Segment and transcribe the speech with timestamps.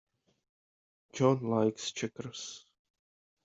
[1.13, 2.65] John likes checkers.